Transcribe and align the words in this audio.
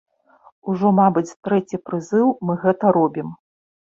Ужо 0.71 0.87
мабыць 0.99 1.35
трэці 1.47 1.79
прызыў 1.89 2.27
мы 2.51 2.57
гэта 2.65 2.95
робім. 2.99 3.29